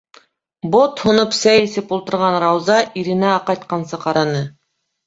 -Бот 0.75 1.03
һоноп 1.07 1.35
сәй 1.41 1.61
әсеп 1.67 1.93
ултырған 1.99 2.41
Рауза 2.45 2.81
иренә 3.05 3.33
аҡайтҡансы 3.39 4.07
ҡараны. 4.09 4.47